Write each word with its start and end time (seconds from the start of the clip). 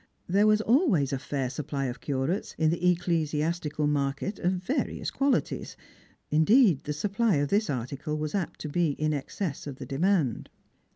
There 0.27 0.47
was 0.47 0.61
always 0.61 1.13
a 1.13 1.19
fair 1.19 1.47
supply 1.51 1.85
of 1.85 2.01
curates 2.01 2.55
in 2.57 2.71
the 2.71 2.89
ecclesiastical 2.89 3.85
market 3.85 4.39
of 4.39 4.53
various 4.53 5.11
qualities; 5.11 5.77
indeed, 6.31 6.85
the 6.85 6.91
supply 6.93 7.35
of 7.35 7.49
this 7.49 7.69
article 7.69 8.17
was 8.17 8.33
apt 8.33 8.59
to 8.61 8.67
be 8.69 8.93
in 8.93 9.13
excess 9.13 9.67
of 9.67 9.75
the 9.75 9.85
demand. 9.85 10.49